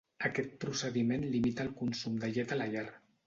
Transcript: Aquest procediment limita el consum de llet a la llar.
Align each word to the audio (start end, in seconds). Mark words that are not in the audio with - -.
Aquest 0.27 0.53
procediment 0.63 1.27
limita 1.35 1.65
el 1.67 1.71
consum 1.83 2.17
de 2.25 2.31
llet 2.39 2.57
a 2.57 2.61
la 2.63 2.69
llar. 2.77 2.87